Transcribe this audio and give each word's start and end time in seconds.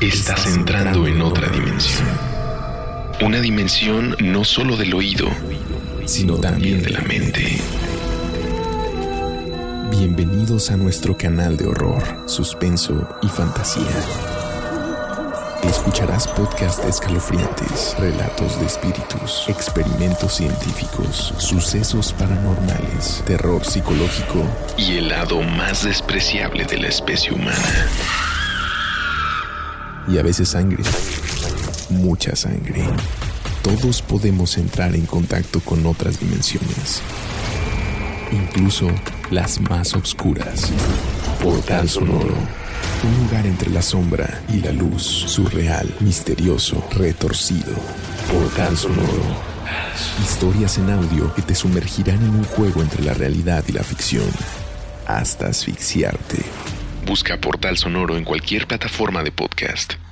Estás 0.00 0.46
entrando 0.54 1.06
en 1.06 1.22
otra 1.22 1.48
dimensión. 1.48 2.06
Una 3.22 3.40
dimensión 3.40 4.14
no 4.20 4.44
solo 4.44 4.76
del 4.76 4.92
oído, 4.92 5.26
sino 6.04 6.36
también 6.36 6.82
de 6.82 6.90
la 6.90 7.00
mente. 7.00 7.58
Bienvenidos 9.90 10.70
a 10.70 10.76
nuestro 10.76 11.16
canal 11.16 11.56
de 11.56 11.66
horror, 11.66 12.02
suspenso 12.26 13.08
y 13.22 13.28
fantasía. 13.28 13.86
Escucharás 15.62 16.28
podcasts 16.28 16.84
escalofriantes, 16.84 17.96
relatos 17.98 18.60
de 18.60 18.66
espíritus, 18.66 19.46
experimentos 19.48 20.34
científicos, 20.34 21.32
sucesos 21.38 22.12
paranormales, 22.12 23.22
terror 23.26 23.64
psicológico 23.64 24.44
y 24.76 24.98
el 24.98 25.08
lado 25.08 25.40
más 25.40 25.84
despreciable 25.84 26.66
de 26.66 26.76
la 26.76 26.88
especie 26.88 27.32
humana 27.32 28.35
y 30.08 30.18
a 30.18 30.22
veces 30.22 30.50
sangre. 30.50 30.82
Mucha 31.90 32.34
sangre. 32.36 32.84
Todos 33.62 34.02
podemos 34.02 34.56
entrar 34.58 34.94
en 34.94 35.06
contacto 35.06 35.60
con 35.60 35.84
otras 35.86 36.20
dimensiones, 36.20 37.02
incluso 38.30 38.88
las 39.30 39.60
más 39.60 39.94
oscuras. 39.94 40.70
Portal 41.42 41.88
Sonoro. 41.88 42.34
Un 43.02 43.24
lugar 43.24 43.46
entre 43.46 43.70
la 43.70 43.82
sombra 43.82 44.42
y 44.48 44.60
la 44.60 44.72
luz, 44.72 45.02
surreal, 45.02 45.92
misterioso, 46.00 46.82
retorcido. 46.92 47.74
Portal 48.32 48.76
Sonoro. 48.76 49.56
Historias 50.22 50.78
en 50.78 50.90
audio 50.90 51.34
que 51.34 51.42
te 51.42 51.54
sumergirán 51.54 52.22
en 52.22 52.30
un 52.30 52.44
juego 52.44 52.82
entre 52.82 53.02
la 53.02 53.14
realidad 53.14 53.64
y 53.68 53.72
la 53.72 53.82
ficción, 53.82 54.30
hasta 55.06 55.48
asfixiarte. 55.48 56.44
Busca 57.06 57.36
Portal 57.36 57.76
Sonoro 57.76 58.16
en 58.16 58.24
cualquier 58.24 58.66
plataforma 58.66 59.22
de 59.22 59.30
podcast. 59.30 60.05